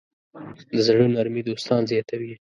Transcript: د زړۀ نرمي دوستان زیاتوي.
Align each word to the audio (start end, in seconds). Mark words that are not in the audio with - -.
د 0.71 0.73
زړۀ 0.85 1.05
نرمي 1.15 1.41
دوستان 1.45 1.81
زیاتوي. 1.91 2.33